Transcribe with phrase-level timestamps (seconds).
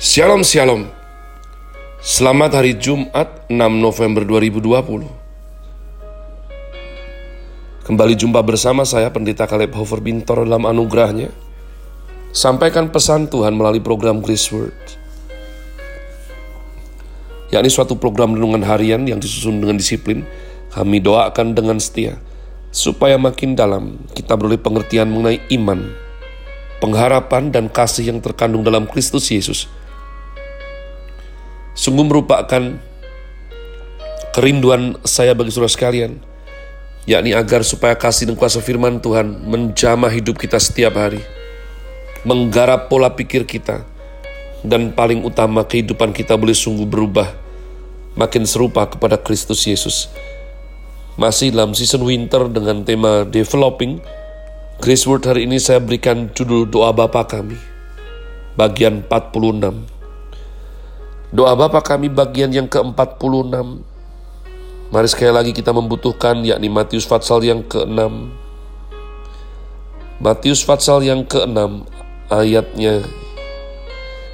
[0.00, 0.88] Shalom Shalom.
[2.00, 5.04] Selamat hari Jumat 6 November 2020
[7.84, 11.28] Kembali jumpa bersama saya Pendeta Caleb Hofer Bintor dalam anugerahnya.
[12.32, 14.72] Sampaikan pesan Tuhan melalui program Grace Word.
[17.52, 20.24] Yakni suatu program renungan harian yang disusun dengan disiplin
[20.72, 22.16] kami doakan dengan setia
[22.72, 25.92] supaya makin dalam kita beroleh pengertian mengenai iman,
[26.80, 29.68] pengharapan dan kasih yang terkandung dalam Kristus Yesus
[31.80, 32.76] sungguh merupakan
[34.36, 36.20] kerinduan saya bagi saudara sekalian,
[37.08, 41.24] yakni agar supaya kasih dan kuasa firman Tuhan menjamah hidup kita setiap hari,
[42.28, 43.80] menggarap pola pikir kita,
[44.60, 47.32] dan paling utama kehidupan kita boleh sungguh berubah,
[48.12, 50.12] makin serupa kepada Kristus Yesus.
[51.16, 54.04] Masih dalam season winter dengan tema developing,
[54.84, 57.56] Grace Word hari ini saya berikan judul doa Bapa kami,
[58.52, 59.99] bagian 46.
[61.30, 63.54] Doa Bapa kami bagian yang ke-46.
[64.90, 68.02] Mari sekali lagi kita membutuhkan yakni Matius Fatsal yang ke-6.
[70.18, 71.86] Matius Fatsal yang ke-6
[72.34, 73.06] ayatnya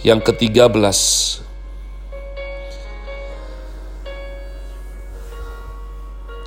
[0.00, 0.72] yang ke-13.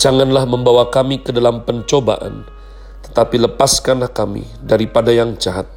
[0.02, 2.50] Janganlah membawa kami ke dalam pencobaan,
[3.06, 5.70] tetapi lepaskanlah kami daripada yang jahat.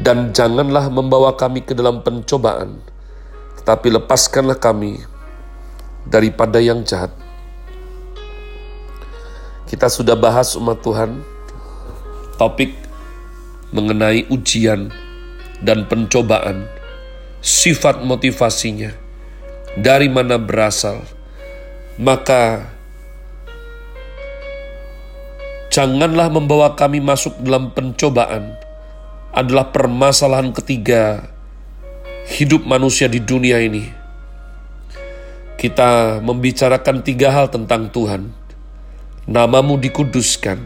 [0.00, 2.80] Dan janganlah membawa kami ke dalam pencobaan,
[3.68, 5.04] tapi lepaskanlah kami
[6.08, 7.12] daripada yang jahat.
[9.68, 11.20] Kita sudah bahas umat Tuhan
[12.40, 12.72] topik
[13.76, 14.88] mengenai ujian
[15.60, 16.64] dan pencobaan,
[17.44, 18.96] sifat motivasinya,
[19.76, 21.04] dari mana berasal,
[22.00, 22.72] maka
[25.68, 28.56] janganlah membawa kami masuk dalam pencobaan
[29.36, 31.36] adalah permasalahan ketiga
[32.28, 33.88] hidup manusia di dunia ini.
[35.56, 38.28] Kita membicarakan tiga hal tentang Tuhan.
[39.24, 40.60] Namamu dikuduskan,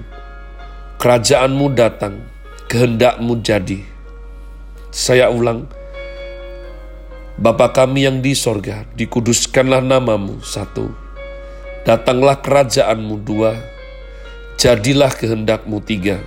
[0.98, 2.18] kerajaanmu datang,
[2.66, 3.82] kehendakmu jadi.
[4.92, 5.70] Saya ulang,
[7.38, 10.92] Bapa kami yang di sorga, dikuduskanlah namamu, satu.
[11.82, 13.56] Datanglah kerajaanmu, dua.
[14.60, 16.22] Jadilah kehendakmu, tiga.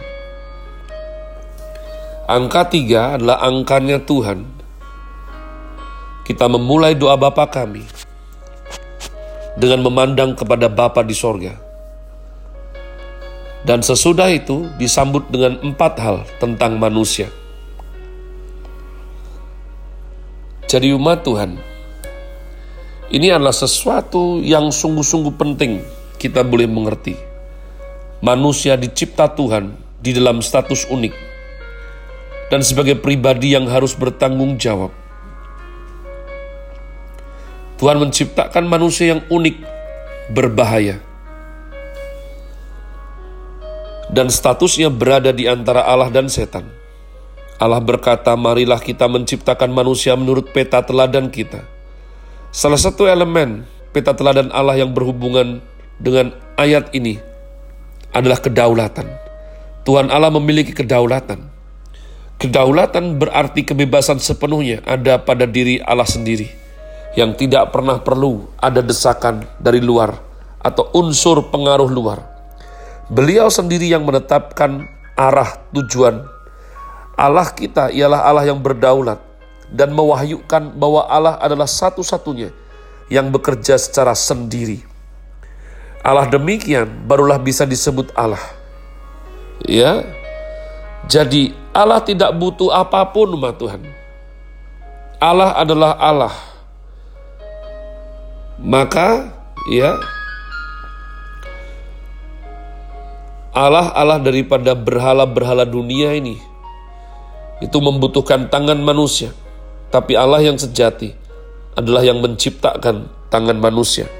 [2.26, 4.55] Angka tiga adalah angkanya Tuhan
[6.25, 7.86] kita memulai doa Bapa kami
[9.53, 11.53] dengan memandang kepada Bapa di sorga.
[13.62, 17.30] Dan sesudah itu disambut dengan empat hal tentang manusia.
[20.66, 21.62] Jadi umat Tuhan,
[23.14, 25.85] ini adalah sesuatu yang sungguh-sungguh penting
[26.18, 27.14] kita boleh mengerti.
[28.25, 31.14] Manusia dicipta Tuhan di dalam status unik
[32.50, 35.05] dan sebagai pribadi yang harus bertanggung jawab
[37.75, 39.56] Tuhan menciptakan manusia yang unik,
[40.31, 41.03] berbahaya.
[44.08, 46.64] Dan statusnya berada di antara Allah dan setan.
[47.59, 51.68] Allah berkata, marilah kita menciptakan manusia menurut peta teladan kita.
[52.56, 55.59] Salah satu elemen peta teladan Allah yang berhubungan
[56.00, 57.19] dengan ayat ini
[58.16, 59.08] adalah kedaulatan.
[59.84, 61.44] Tuhan Allah memiliki kedaulatan.
[62.40, 66.65] Kedaulatan berarti kebebasan sepenuhnya ada pada diri Allah sendiri
[67.16, 70.20] yang tidak pernah perlu ada desakan dari luar
[70.59, 72.20] atau unsur pengaruh luar.
[73.08, 74.84] Beliau sendiri yang menetapkan
[75.16, 76.28] arah tujuan.
[77.16, 79.24] Allah kita ialah Allah yang berdaulat
[79.72, 82.52] dan mewahyukan bahwa Allah adalah satu-satunya
[83.08, 84.84] yang bekerja secara sendiri.
[86.03, 88.42] Allah demikian barulah bisa disebut Allah.
[89.64, 90.03] Ya.
[91.06, 93.82] Jadi Allah tidak butuh apa pun umat Tuhan.
[95.22, 96.55] Allah adalah Allah
[98.60, 99.36] maka
[99.68, 100.00] ya
[103.56, 106.36] Allah-Allah daripada berhala-berhala dunia ini
[107.64, 109.32] itu membutuhkan tangan manusia.
[109.88, 111.16] Tapi Allah yang sejati
[111.72, 114.12] adalah yang menciptakan tangan manusia.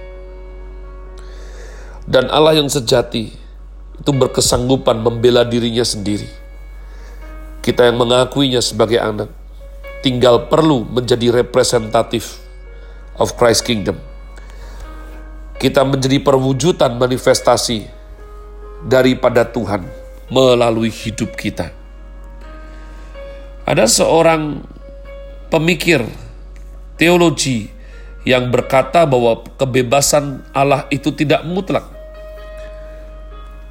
[2.08, 3.36] Dan Allah yang sejati
[4.00, 6.32] itu berkesanggupan membela dirinya sendiri.
[7.60, 9.28] Kita yang mengakuinya sebagai anak
[10.00, 12.40] tinggal perlu menjadi representatif
[13.20, 14.15] of Christ Kingdom
[15.56, 17.88] kita menjadi perwujudan manifestasi
[18.86, 19.88] daripada Tuhan
[20.28, 21.72] melalui hidup kita.
[23.66, 24.62] Ada seorang
[25.50, 26.06] pemikir
[27.00, 27.72] teologi
[28.26, 31.86] yang berkata bahwa kebebasan Allah itu tidak mutlak.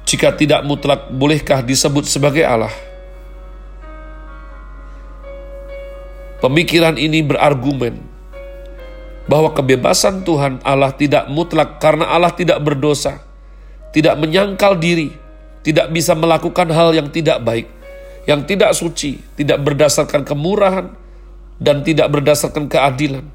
[0.05, 2.71] Jika tidak mutlak, bolehkah disebut sebagai Allah?
[6.39, 8.14] Pemikiran ini berargumen
[9.25, 13.21] bahwa kebebasan Tuhan Allah tidak mutlak karena Allah tidak berdosa,
[13.89, 15.09] tidak menyangkal diri,
[15.65, 17.67] tidak bisa melakukan hal yang tidak baik,
[18.29, 20.93] yang tidak suci, tidak berdasarkan kemurahan,
[21.57, 23.25] dan tidak berdasarkan keadilan.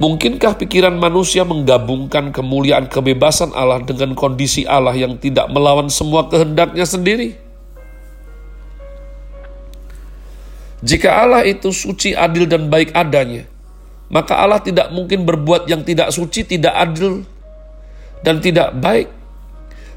[0.00, 6.88] Mungkinkah pikiran manusia menggabungkan kemuliaan kebebasan Allah dengan kondisi Allah yang tidak melawan semua kehendaknya
[6.88, 7.36] sendiri?
[10.80, 13.46] Jika Allah itu suci, adil, dan baik adanya,
[14.12, 17.24] maka Allah tidak mungkin berbuat yang tidak suci, tidak adil,
[18.20, 19.08] dan tidak baik.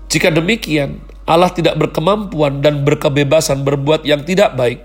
[0.08, 4.80] Jika demikian, Allah tidak berkemampuan dan berkebebasan berbuat yang tidak baik,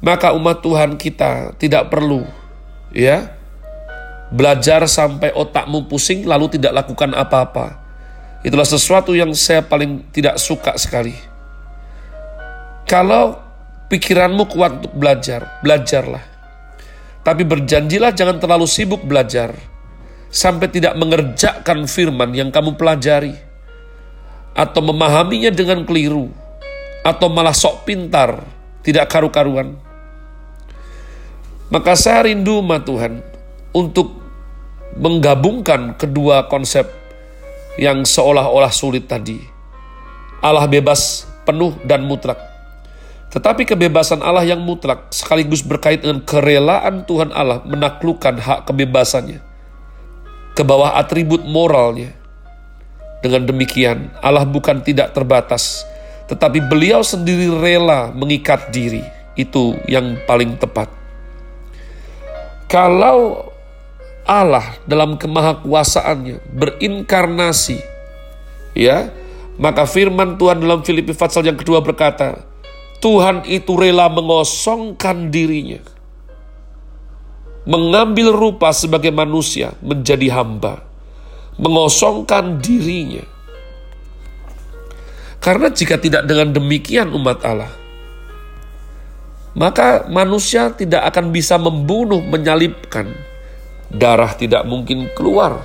[0.00, 2.24] maka umat Tuhan kita tidak perlu
[2.94, 3.34] ya
[4.32, 7.84] belajar sampai otakmu pusing lalu tidak lakukan apa-apa.
[8.44, 11.16] Itulah sesuatu yang saya paling tidak suka sekali.
[12.84, 13.40] Kalau
[13.88, 16.33] pikiranmu kuat untuk belajar, belajarlah.
[17.24, 19.56] Tapi berjanjilah jangan terlalu sibuk belajar
[20.28, 23.32] sampai tidak mengerjakan firman yang kamu pelajari
[24.52, 26.28] atau memahaminya dengan keliru
[27.00, 28.44] atau malah sok pintar,
[28.84, 29.72] tidak karu-karuan.
[31.72, 33.24] Maka saya rindu ma Tuhan
[33.72, 34.20] untuk
[35.00, 36.86] menggabungkan kedua konsep
[37.80, 39.40] yang seolah-olah sulit tadi.
[40.44, 42.53] Allah bebas, penuh dan mutlak
[43.34, 49.42] tetapi kebebasan Allah yang mutlak sekaligus berkait dengan kerelaan Tuhan Allah menaklukkan hak kebebasannya
[50.54, 52.14] ke bawah atribut moralnya.
[53.26, 55.82] Dengan demikian, Allah bukan tidak terbatas,
[56.30, 59.02] tetapi beliau sendiri rela mengikat diri.
[59.34, 60.86] Itu yang paling tepat.
[62.70, 63.50] Kalau
[64.22, 67.82] Allah dalam kemahakuasaannya berinkarnasi,
[68.78, 69.10] ya,
[69.58, 72.53] maka firman Tuhan dalam Filipi pasal yang kedua berkata,
[73.04, 75.76] Tuhan itu rela mengosongkan dirinya,
[77.68, 80.80] mengambil rupa sebagai manusia menjadi hamba,
[81.60, 83.28] mengosongkan dirinya.
[85.36, 87.68] Karena jika tidak dengan demikian umat Allah,
[89.52, 93.12] maka manusia tidak akan bisa membunuh, menyalibkan.
[93.92, 95.60] Darah tidak mungkin keluar.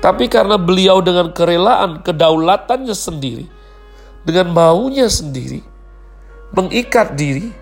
[0.00, 3.59] Tapi karena beliau dengan kerelaan kedaulatannya sendiri,
[4.24, 5.64] dengan maunya sendiri,
[6.52, 7.52] mengikat diri,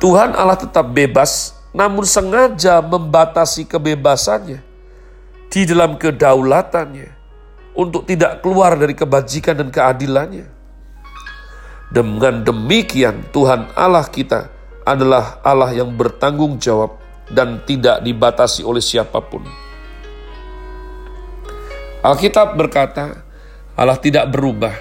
[0.00, 4.64] Tuhan Allah tetap bebas, namun sengaja membatasi kebebasannya
[5.52, 7.12] di dalam kedaulatannya
[7.76, 10.46] untuk tidak keluar dari kebajikan dan keadilannya.
[11.90, 14.46] Dengan demikian, Tuhan Allah kita
[14.86, 16.96] adalah Allah yang bertanggung jawab
[17.30, 19.42] dan tidak dibatasi oleh siapa pun.
[22.00, 23.26] Alkitab berkata,
[23.76, 24.72] Allah tidak berubah,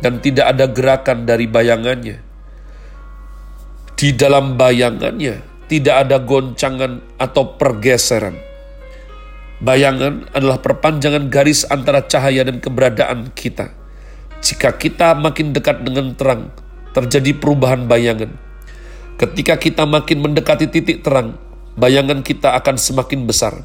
[0.00, 2.18] dan tidak ada gerakan dari bayangannya.
[3.94, 8.36] Di dalam bayangannya tidak ada goncangan atau pergeseran.
[9.62, 13.70] Bayangan adalah perpanjangan garis antara cahaya dan keberadaan kita.
[14.44, 16.52] Jika kita makin dekat dengan terang,
[16.92, 18.34] terjadi perubahan bayangan.
[19.16, 21.38] Ketika kita makin mendekati titik terang,
[21.78, 23.62] bayangan kita akan semakin besar.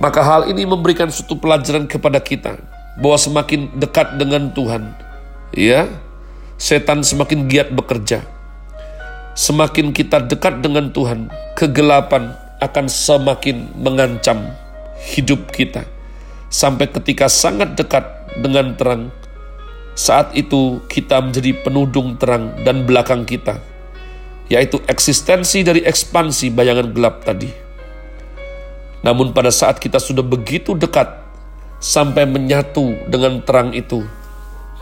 [0.00, 4.94] Maka hal ini memberikan suatu pelajaran kepada kita bahwa semakin dekat dengan Tuhan,
[5.54, 5.90] ya,
[6.58, 8.22] setan semakin giat bekerja.
[9.34, 11.26] Semakin kita dekat dengan Tuhan,
[11.58, 14.46] kegelapan akan semakin mengancam
[15.10, 15.82] hidup kita.
[16.54, 18.06] Sampai ketika sangat dekat
[18.38, 19.10] dengan terang,
[19.98, 23.58] saat itu kita menjadi penudung terang dan belakang kita,
[24.46, 27.50] yaitu eksistensi dari ekspansi bayangan gelap tadi.
[29.02, 31.23] Namun pada saat kita sudah begitu dekat
[31.78, 34.04] sampai menyatu dengan terang itu.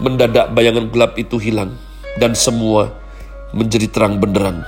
[0.02, 1.76] Mendadak bayangan gelap itu hilang
[2.18, 2.90] dan semua
[3.52, 4.64] menjadi terang benderang.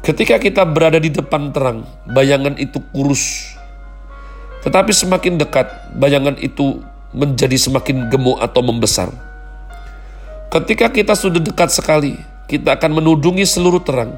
[0.00, 3.52] Ketika kita berada di depan terang, bayangan itu kurus.
[4.64, 6.80] Tetapi semakin dekat, bayangan itu
[7.12, 9.12] menjadi semakin gemuk atau membesar.
[10.48, 12.16] Ketika kita sudah dekat sekali,
[12.48, 14.16] kita akan menudungi seluruh terang,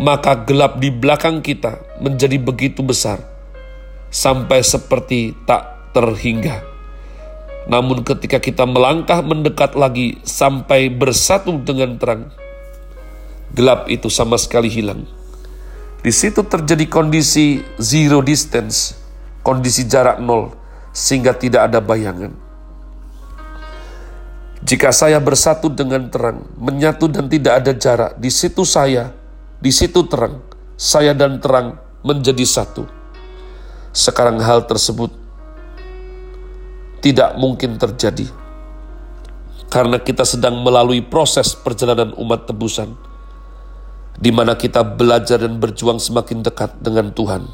[0.00, 3.20] maka gelap di belakang kita menjadi begitu besar,
[4.08, 6.64] sampai seperti tak terhingga.
[7.70, 12.34] Namun ketika kita melangkah mendekat lagi sampai bersatu dengan terang,
[13.54, 15.06] gelap itu sama sekali hilang.
[16.02, 18.98] Di situ terjadi kondisi zero distance,
[19.46, 20.50] kondisi jarak nol,
[20.90, 22.34] sehingga tidak ada bayangan.
[24.62, 29.14] Jika saya bersatu dengan terang, menyatu dan tidak ada jarak, di situ saya,
[29.62, 30.42] di situ terang,
[30.74, 32.86] saya dan terang menjadi satu.
[33.94, 35.21] Sekarang hal tersebut
[37.02, 38.30] tidak mungkin terjadi.
[39.72, 42.92] karena kita sedang melalui proses perjalanan umat tebusan,
[44.20, 47.48] di mana kita belajar dan berjuang semakin dekat dengan Tuhan.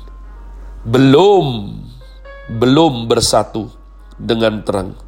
[0.83, 1.79] Belum,
[2.59, 3.71] belum bersatu
[4.19, 4.99] dengan terang.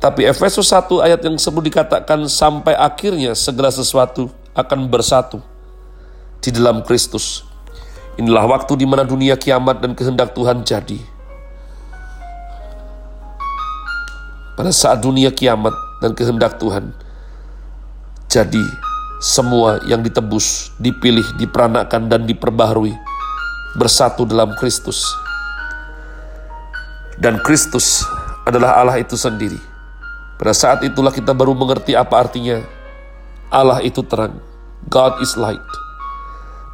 [0.00, 5.36] Tapi Efesus 1 ayat yang sebelum dikatakan sampai akhirnya segala sesuatu akan bersatu
[6.40, 7.44] di dalam Kristus.
[8.16, 11.11] Inilah waktu di mana dunia kiamat dan kehendak Tuhan jadi.
[14.52, 15.72] Pada saat dunia kiamat
[16.04, 16.92] dan kehendak Tuhan.
[18.28, 18.60] Jadi,
[19.22, 22.92] semua yang ditebus, dipilih, diperanakan, dan diperbaharui
[23.78, 25.08] bersatu dalam Kristus.
[27.16, 28.02] Dan Kristus
[28.42, 29.56] adalah Allah itu sendiri.
[30.36, 32.58] Pada saat itulah kita baru mengerti apa artinya
[33.46, 34.42] Allah itu terang.
[34.90, 35.62] God is light.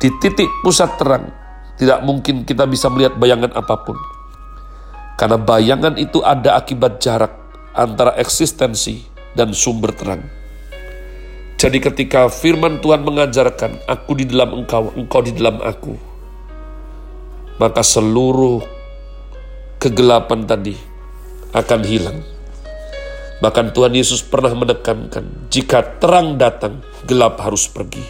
[0.00, 1.28] Di titik pusat terang,
[1.76, 3.98] tidak mungkin kita bisa melihat bayangan apa pun.
[5.20, 7.47] Karena bayangan itu ada akibat jarak
[7.78, 9.06] antara eksistensi
[9.38, 10.26] dan sumber terang.
[11.58, 15.94] Jadi ketika firman Tuhan mengajarkan, aku di dalam engkau, engkau di dalam aku,
[17.58, 18.62] maka seluruh
[19.82, 20.74] kegelapan tadi
[21.54, 22.18] akan hilang.
[23.38, 28.02] Bahkan Tuhan Yesus pernah menekankan, jika terang datang, gelap harus pergi.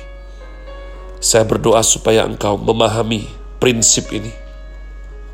[1.21, 3.29] Saya berdoa supaya engkau memahami
[3.61, 4.33] prinsip ini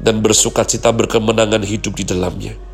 [0.03, 2.74] dan bersuka cita berkemenangan hidup di dalamnya.